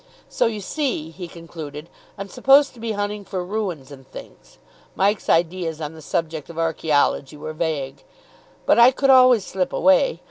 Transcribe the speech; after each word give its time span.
"So, 0.27 0.47
you 0.47 0.61
see," 0.61 1.11
he 1.11 1.27
concluded, 1.27 1.87
"I'm 2.17 2.27
supposed 2.27 2.73
to 2.73 2.79
be 2.79 2.93
hunting 2.93 3.23
for 3.23 3.45
ruins 3.45 3.91
and 3.91 4.07
things" 4.07 4.57
Mike's 4.95 5.29
ideas 5.29 5.79
on 5.79 5.93
the 5.93 6.01
subject 6.01 6.49
of 6.49 6.57
archaeology 6.57 7.37
were 7.37 7.53
vague 7.53 8.03
"but 8.65 8.79
I 8.79 8.89
could 8.89 9.11
always 9.11 9.45
slip 9.45 9.71
away. 9.71 10.19